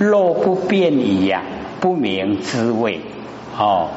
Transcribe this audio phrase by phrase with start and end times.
[0.00, 1.42] 肉不变矣呀，
[1.78, 3.02] 不明滋味。
[3.58, 3.88] 哦，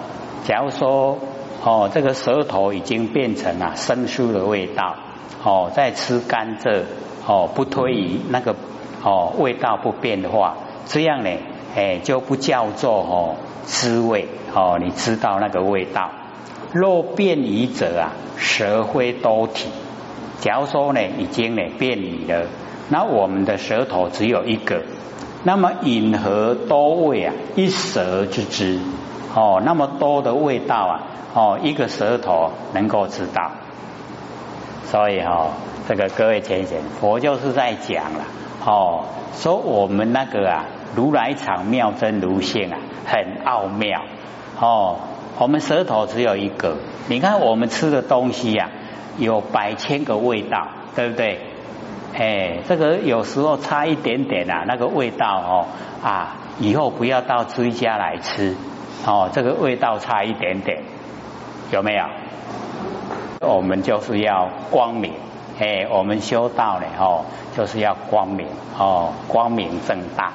[0.43, 1.17] 假如说
[1.63, 4.97] 哦，这个舌头已经变成啊生疏的味道，
[5.45, 6.81] 哦，在吃甘蔗，
[7.25, 8.53] 哦，不推移那个
[9.01, 11.29] 哦味道不变的话，这样呢，
[11.73, 16.11] 哎就不叫做哦滋味，哦，你知道那个味道。
[16.73, 19.69] 肉变异者啊，舌灰多体。
[20.41, 22.47] 假如说呢，已经呢变异了，
[22.89, 24.81] 那我们的舌头只有一个，
[25.43, 27.33] 那么饮何多味啊？
[27.55, 28.79] 一舌之知
[29.35, 31.01] 哦，那么多的味道啊，
[31.33, 33.51] 哦，一个舌头能够知道。
[34.85, 35.49] 所以哈，
[35.87, 38.23] 这个各位先生，佛就是在讲了
[38.65, 44.01] 哦，说我们那个啊，如来藏妙真如性啊，很奥妙
[44.59, 44.97] 哦。
[45.39, 46.77] 我们舌头只有一个，
[47.09, 48.69] 你看我们吃的东西呀，
[49.17, 51.39] 有百千个味道，对不对？
[52.15, 55.65] 哎，这个有时候差一点点啊，那个味道哦
[56.03, 58.55] 啊，以后不要到追家来吃
[59.05, 60.83] 哦，这个味道差一点点，
[61.71, 62.05] 有没有？
[63.41, 65.13] 我们就是要光明，
[65.59, 67.25] 哎，我们修道呢，哦，
[67.57, 70.33] 就是要光明哦，光明正大。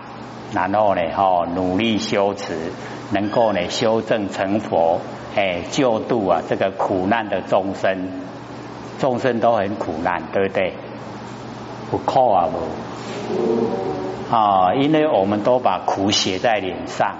[0.53, 2.73] 然后呢，哦，努力修持，
[3.13, 5.01] 能够呢修正成佛，
[5.37, 8.09] 哎，救度啊这个苦难的众生，
[8.99, 10.73] 众生都很苦难，对不对？
[11.91, 12.49] 不苦啊
[14.31, 17.17] 不，啊，因为我们都把苦写在脸上，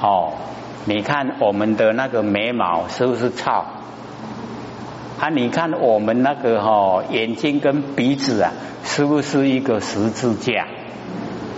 [0.00, 0.32] 哦，
[0.84, 3.64] 你看我们的那个眉毛是不是翘？
[5.18, 8.52] 啊，你看我们那个哈眼睛跟鼻子啊，
[8.84, 10.66] 是不是一个十字架？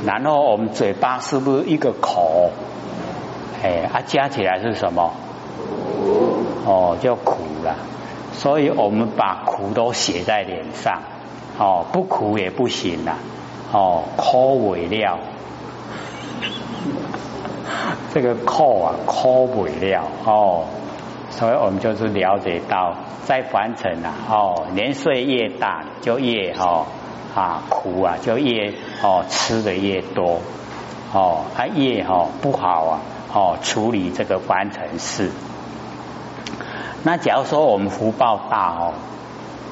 [0.04, 2.50] 然后我们嘴巴是不是一个口？
[3.62, 5.12] 哎，啊，加起来是什么？
[6.64, 7.76] 哦，叫苦了。
[8.32, 11.02] 所以我们把苦都写在脸上，
[11.58, 13.16] 哦，不苦也不行了，
[13.72, 15.18] 哦，苦为了。
[18.12, 20.64] 这个苦啊，苦为了哦，
[21.30, 22.94] 所以我们就是了解到，
[23.24, 26.86] 在凡尘啊，哦，年岁越大就越哦。
[27.34, 30.38] 啊，苦啊，就越哦吃的越多
[31.14, 33.00] 哦，它越哦不好啊
[33.32, 35.30] 哦处理这个凡尘事。
[37.04, 38.92] 那假如说我们福报大哦，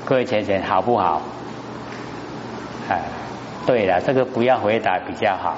[0.07, 1.21] 各位先生好不好？
[2.91, 3.03] 哎，
[3.67, 5.57] 对了，这个不要回答比较好，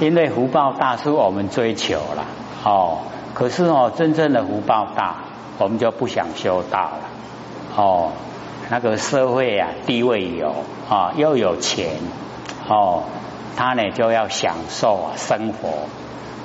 [0.00, 2.24] 因为福报大是我们追求了
[2.64, 2.98] 哦，
[3.34, 5.16] 可是哦真正的福报大，
[5.58, 7.00] 我们就不想修道了
[7.76, 8.12] 哦。
[8.70, 10.54] 那个社会啊，地位有
[10.88, 11.90] 啊，又有钱
[12.66, 13.02] 哦，
[13.54, 15.68] 他呢就要享受啊生活。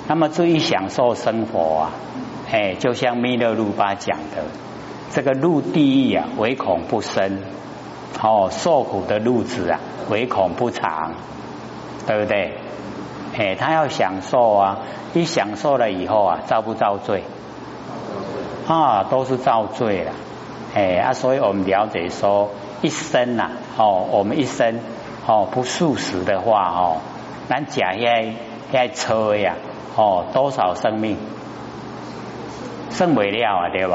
[0.09, 1.91] 那么至于享受生活啊，
[2.52, 4.44] 哎，就像弥勒鲁巴讲的，
[5.14, 7.40] 这个入地狱啊，唯恐不生
[8.22, 9.79] 哦，受苦的路子啊，
[10.09, 11.11] 唯恐不长，
[12.05, 12.53] 对不对？
[13.38, 14.79] 哎，他要享受啊，
[15.13, 17.23] 一享受了以后啊，遭不遭罪？
[18.67, 20.11] 啊，都是遭罪了。
[20.73, 22.50] 哎啊，所以我们了解说，
[22.81, 24.79] 一生呐，哦，我们一生
[25.28, 26.97] 哦不素食的话，哦，
[27.47, 28.11] 咱假要
[28.72, 29.55] 要车呀，
[29.95, 31.17] 哦，多少生命
[32.89, 33.94] 剩不了啊，对不？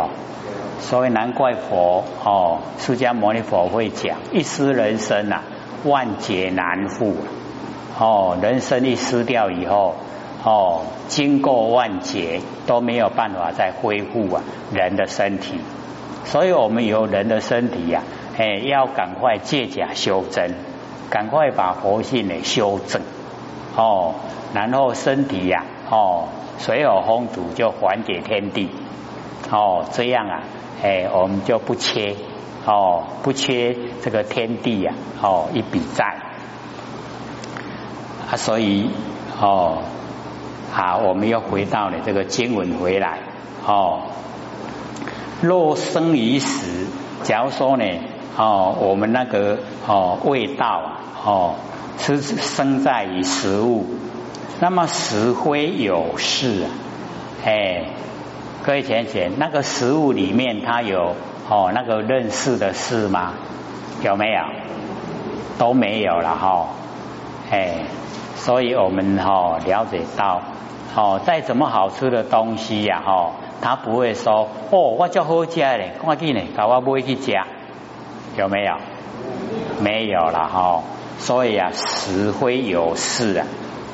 [0.82, 5.40] 所以难怪佛哦，释迦牟尼佛会讲，一失人生呐，
[5.84, 7.16] 万劫难复。
[7.98, 9.94] 哦，人生一失掉以后，
[10.44, 14.42] 哦，经过万劫都没有办法再恢复啊，
[14.74, 15.60] 人的身体。
[16.24, 18.02] 所以我们有人的身体呀，
[18.36, 20.50] 哎，要赶快借假修真，
[21.10, 23.02] 赶快把佛性呢修正
[23.76, 24.14] 哦，
[24.52, 26.28] 然后身体呀，哦，
[26.58, 28.68] 水有风土就还给天地
[29.50, 30.42] 哦，这样啊，
[30.82, 32.16] 哎，我们就不缺
[32.66, 36.16] 哦，不缺这个天地呀，哦，一笔债
[38.28, 38.90] 啊，所以
[39.40, 39.82] 哦，
[40.72, 43.20] 好，我们又回到了这个经文回来
[43.64, 44.02] 哦。
[45.40, 46.86] 若生于时，
[47.22, 47.84] 假如说呢，
[48.36, 50.82] 哦，我们那个哦味道
[51.24, 51.54] 哦
[51.98, 53.86] 是生在于食物，
[54.60, 56.70] 那么石灰有事啊，
[57.44, 57.86] 哎，
[58.64, 61.16] 各位浅浅，那个食物里面它有
[61.48, 63.34] 哦那个认识的事吗？
[64.02, 64.40] 有没有？
[65.58, 66.68] 都没有了哈，
[67.50, 67.78] 哎，
[68.36, 70.42] 所以我们哈了解到，
[70.94, 73.32] 哦，再怎么好吃的东西呀，哈。
[73.60, 77.46] 他不会说哦，我叫好吃嘞，赶紧呢，搞我不会去加，
[78.36, 78.74] 有没有？
[79.80, 80.82] 没有了哈。
[81.18, 83.46] 所以啊，实非有事啊，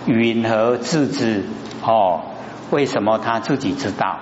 [0.06, 1.46] 云何自知？
[1.82, 2.20] 哦，
[2.70, 4.18] 为什么他自己知道？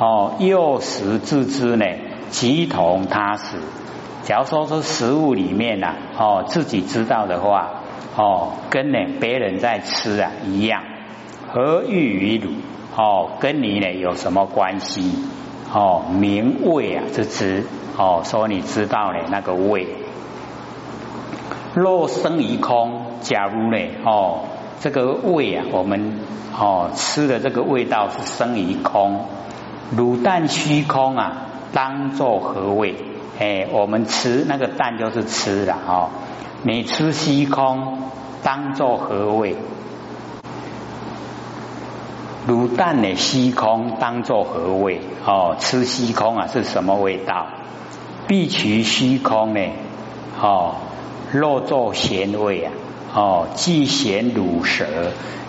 [0.00, 1.84] 哦，幼时自知呢？
[2.30, 3.58] 即同他食。
[4.22, 7.82] 假如说是食物里面呐，哦，自己知道的话，
[8.16, 10.82] 哦，跟呢别人在吃啊一样，
[11.52, 12.50] 何欲于汝？
[12.96, 15.12] 哦，跟你呢有什么关系？
[15.70, 17.66] 哦，名味啊之知
[17.98, 19.86] 哦，说你知道呢那个味。
[21.74, 24.44] 若生于空，假如呢哦，
[24.80, 26.20] 这个味啊，我们
[26.58, 29.26] 哦吃的这个味道是生于空，
[29.96, 32.94] 卤蛋虚空啊，当作何味？
[33.38, 36.08] 哎，我们吃那个蛋就是吃了哦，
[36.62, 37.98] 你吃虚空
[38.42, 39.56] 当作何味？
[42.48, 45.00] 卤蛋的虚空当作何味？
[45.26, 47.46] 哦，吃虚空啊是什么味道？
[48.26, 49.60] 必取虚空呢？
[50.40, 50.74] 哦。
[51.32, 52.72] 肉作咸味啊，
[53.14, 54.84] 哦，既咸卤舌，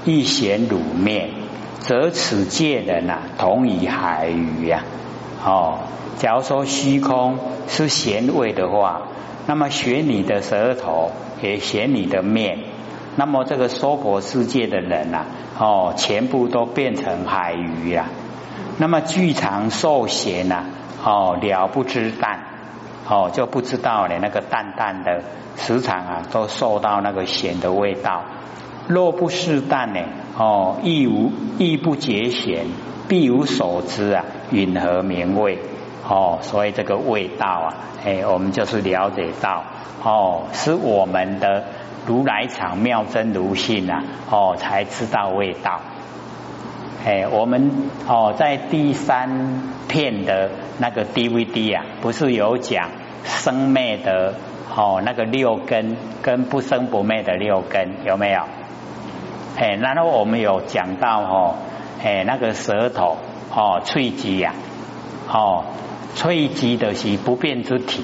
[0.05, 1.31] 亦咸卤面，
[1.81, 4.83] 则此界人呐，同于海鱼呀。
[5.43, 5.79] 哦，
[6.17, 7.37] 假如说虚空
[7.67, 9.01] 是咸味的话，
[9.47, 11.11] 那么学你的舌头
[11.41, 12.59] 也咸你的面，
[13.15, 15.25] 那么这个娑婆世界的人呐，
[15.59, 18.05] 哦，全部都变成海鱼呀。
[18.77, 20.63] 那么具常受咸呐，
[21.03, 22.39] 哦，了不知淡。
[23.09, 25.23] 哦，就不知道了，那个淡淡的
[25.57, 28.23] 时常啊，都受到那个咸的味道。
[28.87, 29.99] 若不是淡呢，
[30.37, 32.65] 哦，亦无亦不觉咸，
[33.07, 35.59] 必无所知啊，允何名味？
[36.07, 37.73] 哦，所以这个味道啊，
[38.05, 39.63] 哎，我们就是了解到，
[40.03, 41.63] 哦，是我们的
[42.05, 45.79] 如来藏妙真如性啊，哦，才知道味道。
[47.05, 47.71] 哎，我们
[48.07, 50.49] 哦，在第三片的
[50.79, 52.89] 那个 DVD 啊，不是有讲。
[53.23, 54.33] 生灭的
[54.75, 58.41] 哦，那个六根跟不生不灭的六根有没有？
[59.57, 61.56] 哎，然后我们有讲到哦，
[62.03, 63.18] 哎，那个舌头
[63.53, 64.53] 哦，脆肌呀，
[65.31, 65.65] 哦，
[66.15, 68.03] 脆肌的是不变之体，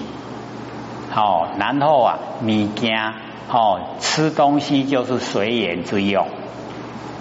[1.15, 3.13] 哦，然后啊，物件
[3.49, 6.27] 哦，吃东西就是随缘之用，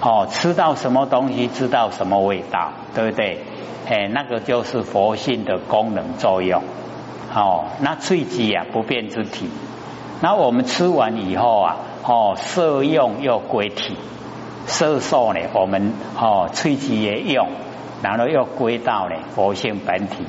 [0.01, 3.45] 哦，吃到什么东西知道什么味道，对不对？
[3.89, 6.63] 哎，那个就是佛性的功能作用。
[7.35, 9.49] 哦，那脆鸡啊不变之体，
[10.23, 13.97] 那我们吃完以后啊，哦色用又归体，
[14.67, 17.49] 色受呢我们哦脆鸡也用，
[18.03, 20.25] 然后又归到呢佛性本体，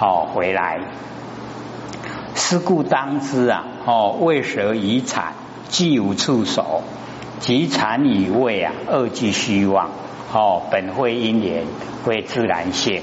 [0.00, 0.80] 哦回来。
[2.34, 5.34] 是故当知啊，哦为蛇以产，
[5.68, 6.82] 既无触手，
[7.38, 9.90] 即产以味啊，二俱虚妄，
[10.32, 11.64] 哦本会因缘，
[12.04, 13.02] 会自然性。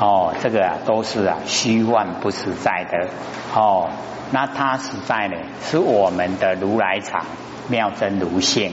[0.00, 3.08] 哦，这个啊都是啊虚幻不实在的
[3.54, 3.88] 哦。
[4.32, 7.24] 那它实在呢，是我们的如来藏
[7.68, 8.72] 妙真如性。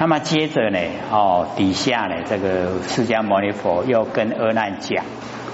[0.00, 0.78] 那么接着呢，
[1.10, 5.04] 哦底下呢，这个释迦牟尼佛又跟阿难讲，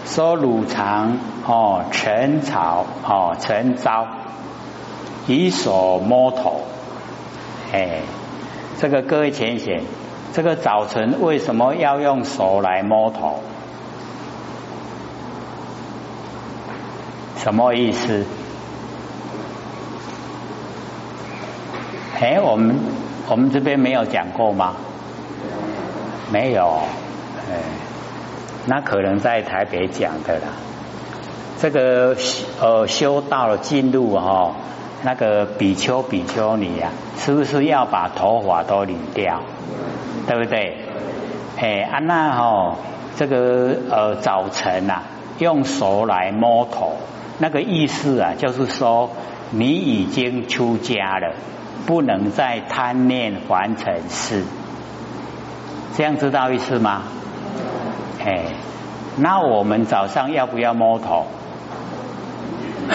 [0.04, 4.06] 说汝常哦晨朝哦晨朝
[5.26, 6.60] 以手摸头，
[7.72, 8.02] 哎，
[8.78, 9.82] 这个各位浅显。
[10.34, 13.40] 这个早晨为什么要用手来摸头？
[17.36, 18.26] 什么意思？
[22.20, 22.76] 哎，我们
[23.28, 24.74] 我们这边没有讲过吗？
[26.30, 26.80] 没有，
[27.50, 27.56] 哎，
[28.66, 30.48] 那可能在台北讲的啦。
[31.58, 32.16] 这个
[32.60, 34.54] 呃，修道了进入哈，
[35.02, 39.40] 那个比丘比丘尼呀，是不是要把头发都理掉？
[40.26, 40.76] 对不对？
[41.56, 42.76] 哎，安娜哈，
[43.16, 45.02] 这个呃早晨呐，
[45.38, 46.96] 用手来摸头，
[47.38, 49.10] 那个意思啊，就是说
[49.50, 51.34] 你已经出家了，
[51.86, 54.44] 不能再贪念凡尘事，
[55.96, 57.02] 这样知道意思吗？
[58.24, 58.46] 哎，
[59.18, 61.26] 那我们早上要不要摸头？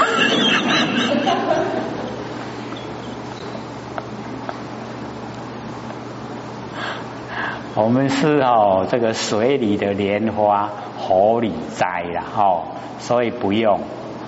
[7.75, 12.63] 我们是哦，这个水里的莲花，火里栽了哦，
[13.00, 13.79] 所以不用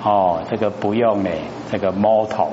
[0.03, 1.29] 哦，这个不用呢，
[1.71, 2.51] 这个摸头，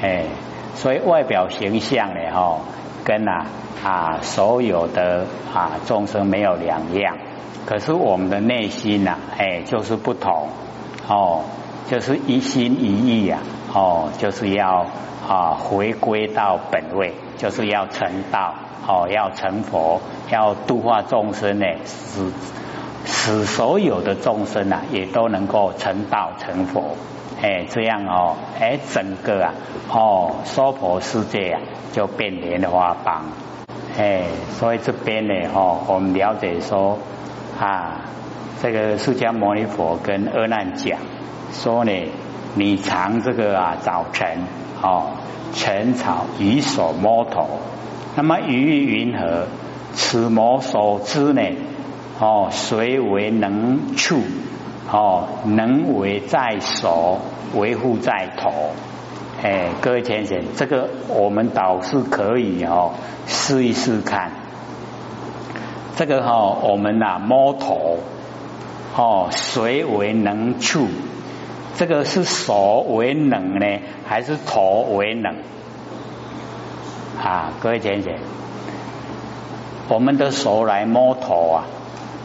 [0.00, 0.24] 哎，
[0.74, 2.58] 所以外表形象呢哈，
[3.04, 3.46] 跟啊
[3.84, 7.16] 啊所有的啊众生没有两样，
[7.66, 10.48] 可是我们的内心呐，哎，就是不同
[11.08, 11.44] 哦，
[11.88, 13.38] 就是一心一意呀，
[13.72, 14.86] 哦，就是要
[15.28, 18.54] 啊回归到本位，就是要成道。
[18.84, 22.32] 哦，要成佛，要度化众生呢，使
[23.04, 26.96] 使所有的众生啊，也都能够成道成佛。
[27.42, 29.52] 哎，这样哦，哎，整个啊，
[29.90, 31.60] 哦，娑婆世界啊，
[31.92, 33.24] 就变莲花邦。
[33.98, 34.22] 哎，
[34.58, 36.98] 所以这边呢，哦，我们了解说
[37.58, 38.02] 啊，
[38.62, 41.00] 这个释迦牟尼佛跟阿难讲
[41.52, 41.92] 说呢，
[42.54, 44.46] 你常这个啊早晨
[44.80, 45.10] 哦
[45.52, 47.58] 晨草以手摸头，
[48.14, 49.46] 那么于云何？
[49.94, 51.42] 此摩所知呢？
[52.18, 54.22] 哦，谁为能处？
[54.92, 57.18] 哦，能为在手，
[57.54, 58.50] 维护在头。
[59.42, 62.92] 哎，各位先生，这个我们倒是可以哦，
[63.26, 64.32] 试一试看。
[65.96, 68.00] 这个哈，我们呐摸头，
[68.94, 70.86] 哦，谁为能处？
[71.74, 73.66] 这个是手为能呢，
[74.06, 75.36] 还是头为能？
[77.18, 78.12] 啊，各位先生。
[79.88, 81.64] 我们的手来摸头啊，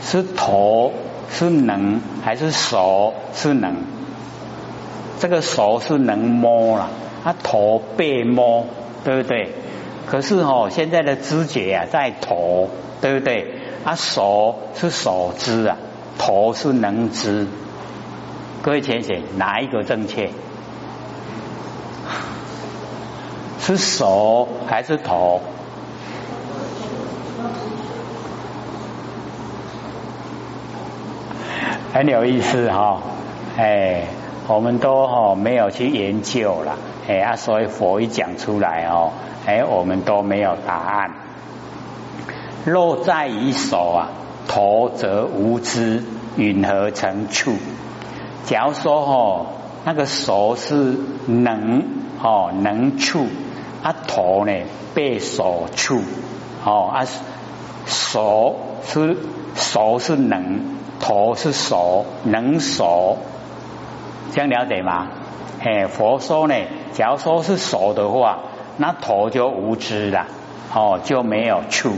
[0.02, 0.92] 是头
[1.30, 3.74] 是能还是手是能？
[5.18, 6.90] 这个手是能摸了，
[7.24, 8.66] 啊头被摸，
[9.06, 9.54] 对不对？
[10.08, 12.68] 可是哦，现在的知觉啊在头，
[13.00, 13.54] 对不对？
[13.86, 15.78] 啊手是手知啊，
[16.18, 17.48] 头是能知。
[18.62, 20.30] 各位浅显，哪一个正确？
[23.62, 25.40] 是手还是头？
[31.98, 33.02] 很有意思哈，
[33.58, 34.04] 哎，
[34.48, 36.78] 我们都哈没有去研究了，
[37.08, 39.14] 哎啊，所以佛一讲出来哦，
[39.48, 41.10] 哎，我们都没有答案。
[42.66, 44.10] 若在于手啊，
[44.48, 46.04] 头则无知，
[46.36, 47.54] 允何成处？
[48.46, 49.46] 假如说哦，
[49.84, 51.84] 那个手是能
[52.22, 53.26] 哦能触，
[53.82, 54.54] 啊头呢
[54.94, 56.04] 被手触，
[56.64, 57.08] 哦啊
[57.88, 59.18] 手是
[59.56, 60.77] 手是能。
[61.00, 63.18] 头是手，能手，
[64.34, 65.08] 这样了解吗？
[65.64, 66.56] 哎，佛说呢，
[66.94, 68.40] 假如说是手的话，
[68.78, 70.28] 那头就无知了，
[70.74, 71.92] 哦，就没有触。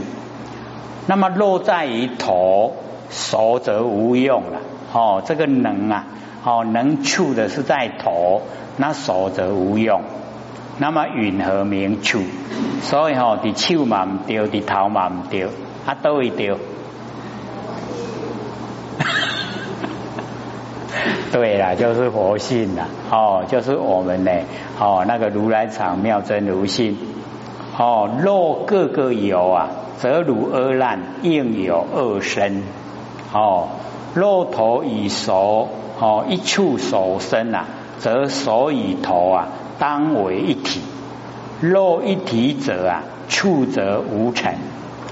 [1.06, 2.74] 那么落在于头，
[3.10, 4.60] 手则无用了，
[4.92, 6.06] 哦，这个能啊，
[6.44, 8.42] 哦，能触的是在头，
[8.76, 10.02] 那手则无用。
[10.78, 12.20] 那么云何名触？
[12.80, 15.48] 所以吼，伫手嘛唔丢，伫头嘛唔丢，
[15.84, 16.56] 啊，都会丢。
[21.32, 24.32] 对了，就是佛性了哦，就是我们呢
[24.80, 26.96] 哦，那个如来藏妙真如性
[27.78, 28.10] 哦。
[28.20, 32.64] 若各个有啊，则如二难应有二身
[33.32, 33.68] 哦。
[34.12, 35.68] 若头与手
[36.00, 37.66] 哦一处手身啊，
[38.00, 40.80] 则手与头啊当为一体。
[41.60, 44.52] 若一体者啊，触则无成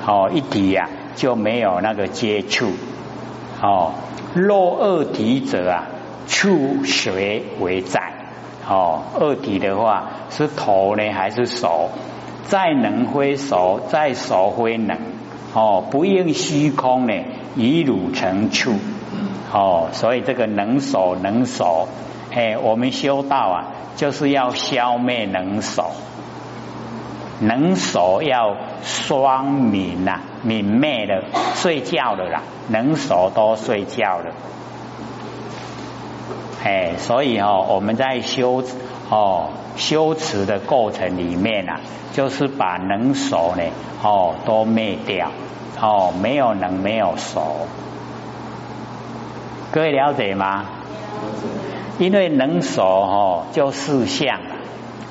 [0.04, 2.66] 哦，一体呀就没有那个接触
[3.62, 3.92] 哦。
[4.34, 5.84] 若二体者啊。
[6.28, 8.12] 触谁为在？
[8.68, 11.90] 哦，二体的话是头呢还是手？
[12.44, 14.98] 在能挥手，在手挥能。
[15.54, 17.14] 哦，不应虚空呢，
[17.56, 18.74] 以汝成处。
[19.52, 21.88] 哦，所以这个能手能手，
[22.30, 23.64] 哎，我们修道啊，
[23.96, 25.90] 就是要消灭能手。
[27.40, 34.34] 能手要双泯呐，泯灭了，睡觉了啦，能手都睡觉了。
[36.64, 38.64] 哎，所以哦，我们在修
[39.10, 41.80] 哦修持的过程里面啊，
[42.12, 43.62] 就是把能手呢
[44.02, 45.30] 哦都灭掉
[45.80, 47.68] 哦，没有能没有手，
[49.70, 50.64] 各位了解吗？
[51.98, 54.40] 因为能手哦就四相，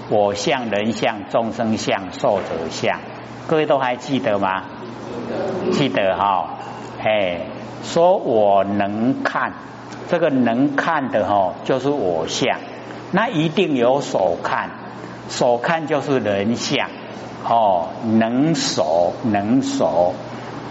[0.10, 3.00] 我相、人相、众生相、寿者相，
[3.48, 4.64] 各位都还记得吗？
[5.72, 6.58] 记得哈，
[7.02, 7.40] 哎，
[7.84, 9.54] 说我能看。
[10.10, 12.60] 这个能看的哈，就是我相，
[13.12, 14.70] 那一定有手看，
[15.30, 16.90] 手看就是人相
[17.48, 20.14] 哦，能手能手，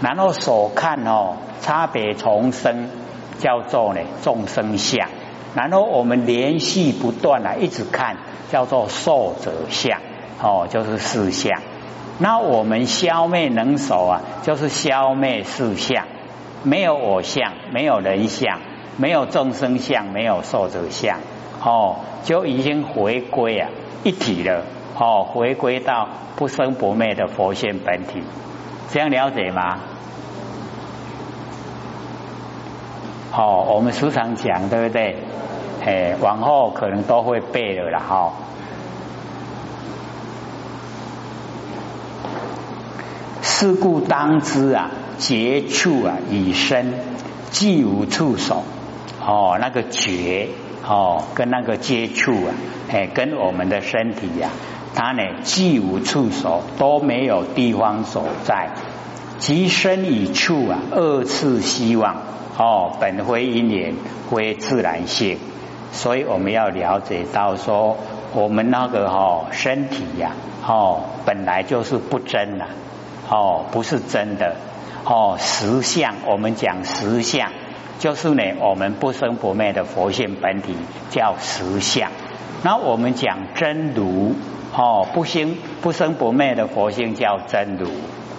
[0.01, 2.89] 然后手看哦，差别重生
[3.39, 5.07] 叫做呢众生相，
[5.55, 8.17] 然后我们连续不断的一直看，
[8.51, 9.99] 叫做受者相
[10.41, 11.61] 哦，就是四相。
[12.19, 16.05] 那我们消灭能手啊，就是消灭四相，
[16.63, 18.59] 没有我相，没有人相。
[18.97, 21.19] 没有众生相，没有受者相，
[21.63, 23.69] 哦，就已经回归啊
[24.03, 24.63] 一体了，
[24.97, 28.23] 哦，回归到不生不灭的佛性本体，
[28.91, 29.79] 这样了解吗？
[33.31, 35.15] 哦，我们时常讲，对不对？
[35.85, 38.33] 哎，往后可能都会背了了，哈。
[43.41, 46.93] 是故当知啊，接触啊，以身
[47.51, 48.63] 既无触手。
[49.27, 50.47] 哦，那个觉
[50.87, 52.55] 哦，跟那个接触啊，
[52.89, 54.49] 哎，跟我们的身体呀，
[54.95, 58.69] 它呢既无触手，都没有地方所在，
[59.37, 62.21] 即身与处啊，二次希望
[62.57, 63.95] 哦，本非因缘，
[64.31, 65.37] 非自然性，
[65.91, 67.97] 所以我们要了解到说，
[68.33, 70.31] 我们那个哈身体呀，
[70.65, 72.67] 哦，本来就是不真呐，
[73.29, 74.55] 哦，不是真的，
[75.03, 77.51] 哦，实相，我们讲实相，
[77.99, 80.75] 就是呢，我们不生不灭的佛性本体
[81.09, 82.11] 叫实相。
[82.63, 84.35] 那我们讲真如，
[84.75, 87.87] 哦，不生不生不灭的佛性叫真如，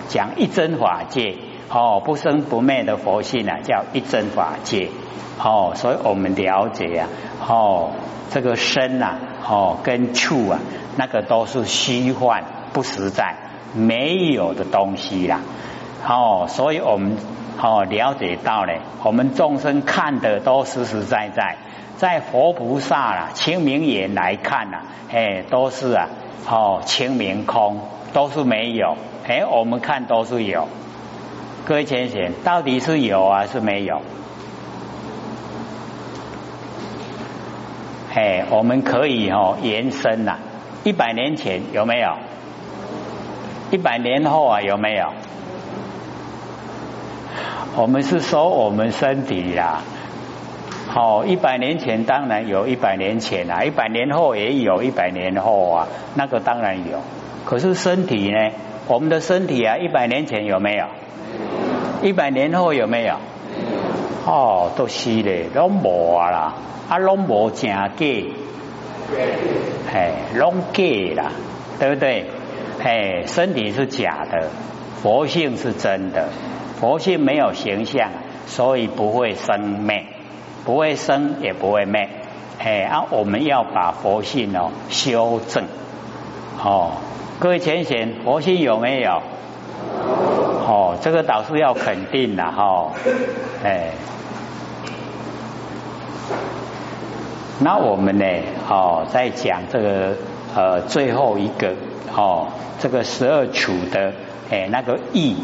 [0.08, 1.36] 讲一真法界，
[1.70, 4.88] 哦，不生不灭的佛性啊，叫一真法界。
[5.40, 7.08] 哦，所以我们了解啊，
[7.46, 7.90] 哦，
[8.30, 10.58] 这个身呐，哦，跟处啊，
[10.96, 13.36] 那个都是虚幻不实在，
[13.72, 15.40] 没有的东西啦。
[16.04, 17.16] 哦，所以我们
[17.60, 18.72] 哦了解到呢，
[19.02, 21.56] 我们众生看的都实实在在，
[21.96, 24.78] 在佛菩萨啦清明眼来看呐，
[25.10, 26.06] 哎，都是啊，
[26.48, 27.80] 哦，清明空
[28.12, 28.96] 都是没有，
[29.26, 30.68] 哎，我们看都是有。
[31.66, 34.00] 各位先生，到底是有还是没有？
[38.14, 40.36] 哎，我们可以哦延伸呐，
[40.84, 42.14] 一百年前有没有？
[43.70, 45.12] 一百年后啊有没有？
[47.78, 49.82] 我们是说我们身体呀，
[50.88, 56.98] 好，一百年前当然有一百年前啊，一百年后也有一百年后啊，那个当然有。
[57.44, 58.50] 可是身体呢？
[58.88, 60.86] 我们的身体啊，一百年前有没有？
[62.02, 63.14] 一百年后有没有？
[64.26, 66.54] 哦，都是嘞，都无啊啦。
[66.88, 67.92] 啊，拢无正假，
[69.94, 70.82] 哎，拢假
[71.14, 71.30] 啦，
[71.78, 72.26] 对不对？
[72.82, 74.48] 哎，身体是假的，
[75.00, 76.28] 佛性是真的，
[76.80, 78.10] 佛性没有形象，
[78.46, 80.06] 所以不会生灭，
[80.64, 82.08] 不会生也不会灭。
[82.58, 85.64] 哎，啊，我们要把佛性哦修正。
[86.62, 86.92] 哦，
[87.40, 89.22] 各位浅显，佛性有没有？
[90.66, 92.92] 哦，这个倒是要肯定的哈，
[93.64, 93.90] 哎。
[97.60, 98.24] 那我们呢？
[98.68, 100.16] 哦，在讲这个
[100.54, 101.74] 呃最后一个
[102.14, 102.46] 哦，
[102.78, 104.12] 这个十二处的
[104.48, 105.36] 哎那个义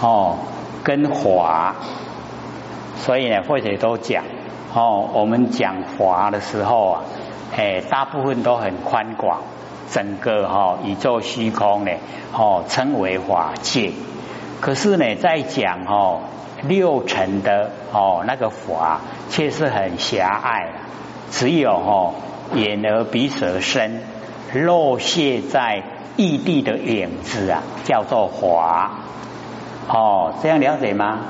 [0.00, 0.36] 哦
[0.84, 1.74] 跟华，
[2.96, 4.24] 所以呢或者都讲
[4.74, 7.02] 哦，我们讲华的时候啊，
[7.56, 9.40] 哎大部分都很宽广，
[9.90, 11.92] 整个哈宇宙虚空呢
[12.32, 13.92] 哦称为法界，
[14.60, 16.20] 可是呢在讲哦。
[16.60, 20.66] 六层的哦，那个法却是很狭隘，
[21.30, 22.14] 只有哦
[22.52, 24.02] 眼耳鼻舌身
[24.52, 25.84] 落谢在
[26.16, 28.90] 异地的影子啊，叫做华
[29.88, 31.20] 哦，这样了解吗？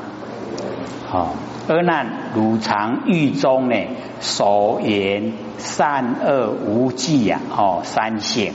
[1.07, 1.35] 好，
[1.69, 3.77] 二难汝常狱中呢，
[4.21, 8.53] 所言善恶无忌呀，哦三性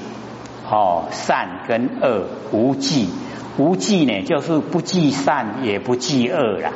[0.69, 3.09] 哦善跟恶无忌。
[3.57, 6.71] 无忌呢，就是不计善也不计恶了，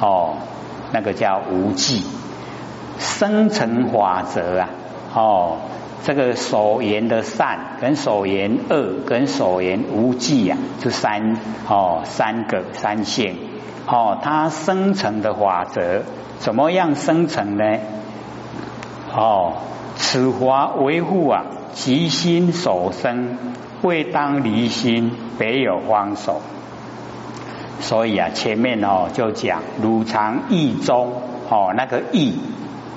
[0.00, 0.34] 哦，
[0.92, 2.04] 那个叫无忌。
[2.98, 4.68] 生成法则啊，
[5.14, 5.56] 哦，
[6.04, 11.36] 这个所言的善跟所言恶跟所言无忌呀，就三
[11.68, 13.36] 哦三个三性
[13.86, 16.02] 哦，它生成的法则
[16.38, 17.78] 怎么样生成呢？
[19.14, 19.54] 哦，
[19.96, 23.36] 此法维护啊，即心所生。
[23.80, 26.40] 未当离心，别有方手。
[27.80, 31.12] 所以啊，前面哦就讲汝常意中
[31.48, 32.40] 哦，那个意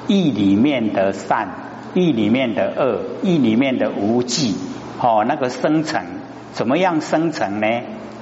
[0.08, 1.50] 意里面的善，
[1.93, 4.56] 意里面的恶，意里面的无忌
[4.99, 6.06] 哦，那个生成
[6.54, 7.67] 怎么样生成呢？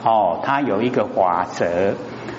[0.04, 1.94] 哦，它有一个法则。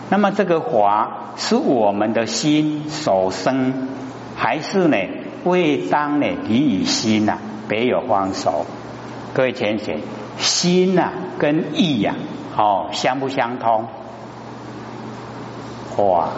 [0.08, 3.88] 那么这个法是我们的心所生，
[4.36, 4.96] 还是呢
[5.44, 7.38] 未当呢离于心呐？
[7.68, 8.66] 别有方手。
[9.32, 10.00] 各位浅显，
[10.38, 12.16] 心呐跟意呀，
[12.56, 13.86] 哦相不相通？
[15.96, 16.30] 哇，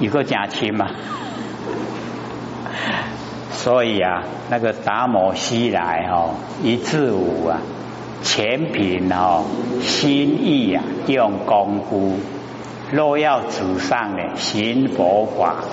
[0.00, 0.88] 一个假亲嘛。
[3.52, 7.60] 所以啊，那个达摩西来哦，一字五啊，
[8.22, 9.44] 全凭哦
[9.80, 12.18] 心意啊，用功夫。
[12.90, 15.64] 若要纸上呢行佛法，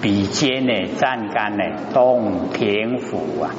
[0.00, 3.50] 笔尖呢站杆呢洞庭府啊，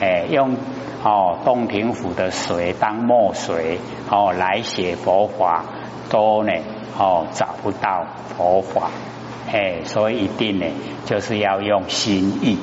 [0.00, 0.56] 哎用。
[1.04, 3.78] 哦，洞庭湖的水当墨水
[4.10, 5.64] 哦，来写佛法
[6.10, 6.52] 都呢
[6.98, 8.04] 哦找不到
[8.36, 8.90] 佛法，
[9.52, 10.66] 哎，所以一定呢
[11.04, 12.58] 就是要用心意，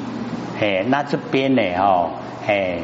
[0.64, 2.12] 哎，那这边呢哦，
[2.48, 2.78] 哎，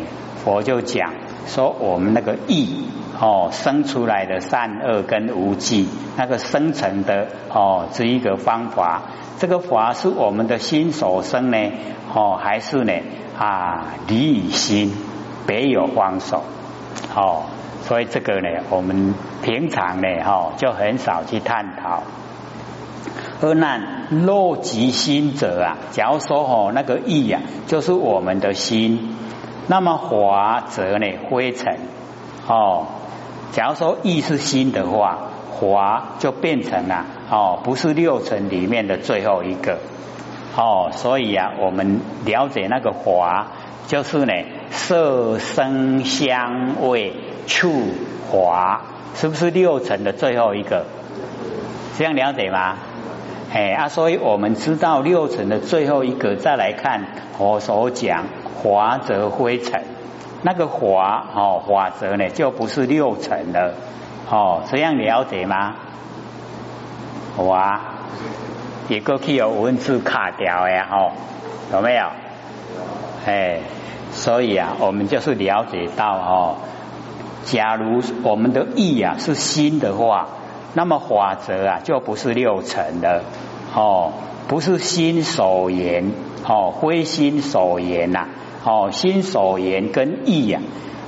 [0.43, 1.13] 佛就讲
[1.47, 2.83] 说我们那个意
[3.17, 5.87] 哦生出来的善恶跟无记，
[6.17, 9.03] 那个生成的哦这一个方法，
[9.37, 11.57] 这个法是我们的心所生呢
[12.13, 12.91] 哦，还是呢
[13.37, 14.91] 啊离心？
[15.47, 16.43] 别有方手，
[17.15, 17.43] 哦，
[17.83, 22.03] 所以这个呢，我们平常呢，哈，就很少去探讨。
[23.41, 29.15] 而难若及心者啊，假如说哦那个意呀，就是我们的心，
[29.67, 31.77] 那么华则呢灰尘
[32.47, 32.87] 哦。
[33.51, 35.17] 假如说意是心的话，
[35.51, 39.79] 华就变成了哦，不是六尘里面的最后一个
[40.55, 40.91] 哦。
[40.91, 43.47] 所以啊，我们了解那个华，
[43.87, 44.33] 就是呢
[44.69, 47.13] 色声香味
[47.47, 47.71] 触
[48.29, 48.81] 华，
[49.15, 50.85] 是不是六尘的最后一个？
[51.97, 52.75] 这样了解吗？
[53.51, 57.03] 哎啊，所以我们知道六层的最后一个，再来看
[57.39, 58.25] 我所讲
[58.61, 59.83] 华则灰尘。
[60.41, 63.73] 那个华哦，华则呢就不是六层了
[64.29, 65.75] 哦，这样了解吗？
[67.35, 67.81] 华
[68.87, 71.11] 一个去有文字卡掉呀哦，
[71.73, 72.05] 有没有？
[73.25, 73.59] 哎，
[74.11, 76.55] 所以啊，我们就是了解到哦，
[77.43, 80.27] 假如我们的意啊是心的话，
[80.73, 83.23] 那么法则啊就不是六层了
[83.75, 84.13] 哦，
[84.47, 86.11] 不是心所言
[86.47, 88.27] 哦，非心所言呐。
[88.65, 90.59] 哦，心所言跟意呀，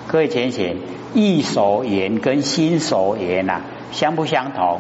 [0.07, 0.77] 各位浅显，
[1.13, 4.79] 意所言跟心所言呐，相不相同？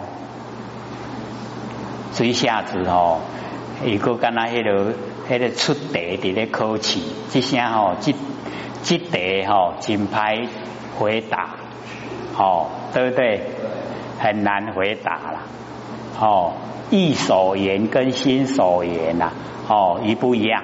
[2.13, 3.19] 这一下子哦，
[3.85, 4.93] 一个跟那迄个
[5.29, 8.13] 迄个出题伫咧考试，这声吼，这
[8.83, 10.47] 这题吼，真歹
[10.97, 11.55] 回答，
[12.37, 13.41] 哦，对不对？
[14.21, 15.41] 很难回答啦。
[16.19, 16.53] 哦，
[16.91, 19.31] 意所言跟心所言呐，
[19.67, 20.61] 哦，一不一样？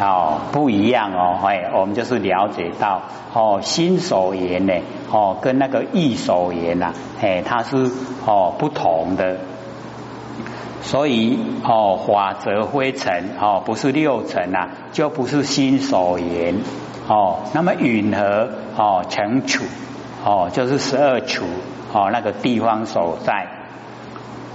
[0.00, 4.74] 哦，不一样哦，哎，我们就是了解到哦，心所言呢，
[5.12, 7.90] 哦，跟那个意所言呐，哎，它是
[8.26, 9.38] 哦不同的，
[10.88, 16.54] 所以哦，法则灰尘哦，不是六尘呐，就不是心所言
[17.06, 19.64] 哦，那么允和哦成处
[20.24, 21.44] 哦，就是十二处
[21.92, 23.48] 哦那个地方所在，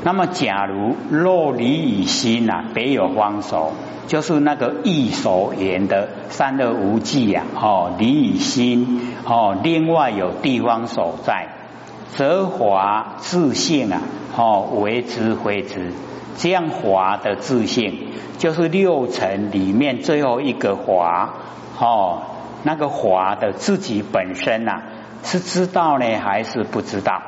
[0.04, 3.72] 那么假如若离以心呐，别有方所。
[4.06, 11.48] 就是那个意所言的三恶无忌呀，哦，离以心，哦，另外有地方所在，
[12.14, 14.02] 则华自性啊，
[14.36, 15.94] 哦，为之非之，
[16.38, 21.34] 这样华的自信，就是六尘里面最后一个华，
[21.80, 22.22] 哦，
[22.64, 24.82] 那个华的自己本身呐，
[25.24, 27.22] 是知道呢还是不知道？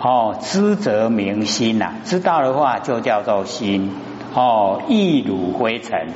[0.00, 3.92] 哦，知则明心呐，知道的话就叫做心。
[4.34, 6.08] 哦，一如灰尘，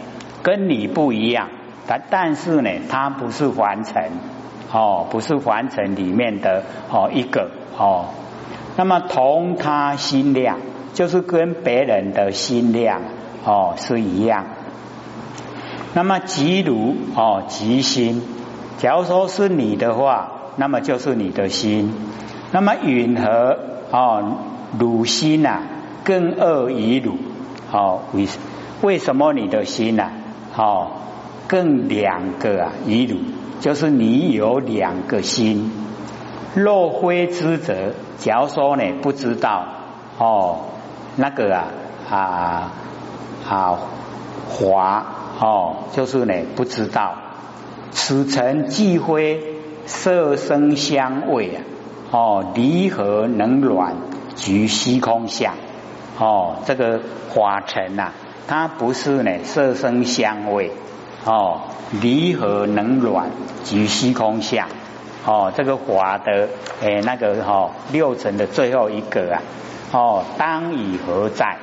[0.43, 1.49] 跟你不一样，
[1.87, 4.11] 但但是呢，它不是凡尘，
[4.73, 8.07] 哦，不是凡尘里面的哦一个哦。
[8.77, 10.59] 那么同他心量，
[10.97, 13.03] 就是跟别人的心量
[13.45, 14.47] 哦是一样。
[15.93, 18.23] 那么即如哦即心，
[18.79, 21.93] 假如说是你的话，那么就是你的心。
[22.51, 23.59] 那么允和
[23.91, 24.39] 哦
[24.79, 25.61] 汝心呐，
[26.03, 27.19] 更恶于汝。
[27.71, 28.27] 哦，为
[28.81, 30.13] 为什么你的心呐？
[30.57, 30.93] 哦，
[31.47, 33.19] 更两个啊，一如
[33.61, 35.71] 就是你有两个心。
[36.55, 39.67] 若非知者，假如说呢不知道
[40.19, 40.61] 哦，
[41.17, 41.65] 那个啊
[42.11, 42.73] 啊
[43.49, 43.79] 啊
[44.49, 45.07] 华
[45.41, 47.15] 哦，就是呢不知道。
[47.91, 49.41] 此尘既非
[49.87, 51.61] 色声香味啊，
[52.11, 53.97] 哦，离合能软
[54.37, 55.55] 局虚空相。
[56.19, 57.01] 哦，这个
[57.31, 58.13] 华尘呐，
[58.47, 60.73] 它不是呢色声香味
[61.25, 61.61] 哦，
[62.01, 63.31] 离合能软
[63.65, 64.69] 即虚空相
[65.27, 66.49] 哦，这个华的
[66.83, 69.43] 诶那个哈六尘的最后一个啊
[69.97, 71.57] 哦，当以何在？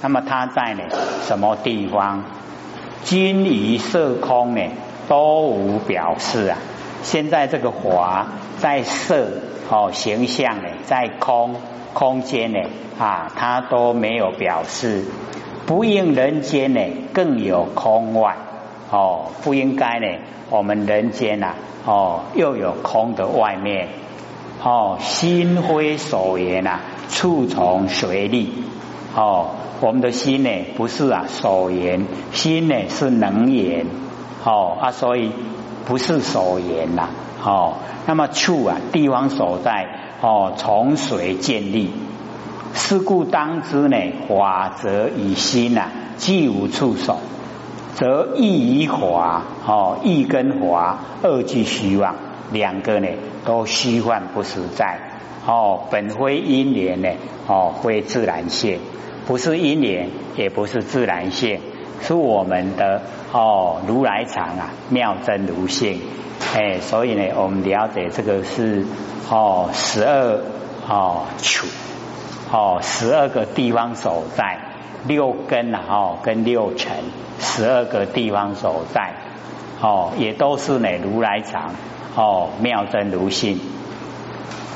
[0.00, 0.84] 那么它在呢
[1.26, 2.22] 什么地方？
[3.02, 4.62] 金鱼色空呢
[5.08, 6.58] 都无表示啊。
[7.02, 9.26] 现在这个华在色
[9.68, 11.56] 哦形象呢在空。
[11.92, 12.60] 空间呢
[13.00, 15.06] 啊，它都没有表示，
[15.66, 16.80] 不应人间呢
[17.12, 18.36] 更有空外
[18.92, 20.06] 哦，不应该呢，
[20.50, 23.88] 我们人间呐哦又有空的外面
[24.62, 26.78] 哦，心非所言呐，
[27.12, 28.52] 处从随力
[29.14, 33.86] 哦，我们的心呢不是啊所言，心呢是能言
[34.44, 35.32] 哦啊，所以
[35.86, 37.08] 不是所言呐
[37.44, 37.74] 哦，
[38.06, 39.86] 那么处啊地方所在。
[40.22, 41.90] 哦，从谁建立？
[42.74, 43.96] 是故当知呢，
[44.28, 47.20] 法则以心呐，既无触手，
[47.94, 52.16] 则意与法哦，意跟法二俱虚妄，
[52.52, 53.08] 两个呢
[53.46, 55.09] 都虚幻不实在。
[55.46, 57.08] 哦，本非因缘呢，
[57.46, 58.78] 哦，非自然性，
[59.26, 61.60] 不是因缘，也不是自然性，
[62.02, 66.00] 是我们的哦，如来藏啊，妙真如性。
[66.54, 68.84] 哎，所以呢，我们了解这个是。
[69.32, 70.40] 哦，十二
[70.88, 71.68] 哦处
[72.50, 74.58] 哦十二个地方所在，
[75.06, 76.96] 六根啊哦跟六尘
[77.38, 79.14] 十二个地方所在
[79.80, 81.76] 哦也都是呢如来藏
[82.16, 83.60] 哦妙真如性。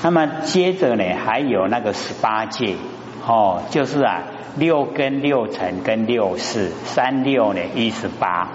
[0.04, 2.76] 那么接着呢还有那个十八戒
[3.26, 8.50] 哦就是啊六根六尘跟六识三六呢一十八。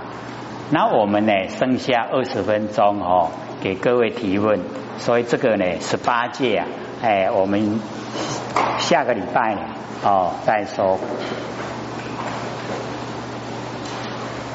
[0.69, 3.31] 那我们呢剩下二十分钟哦
[3.61, 4.59] 给各位提问，
[4.99, 6.67] 所以这个呢十八届啊，
[7.01, 7.79] 哎我们
[8.77, 9.57] 下个礼拜
[10.03, 10.99] 哦再说。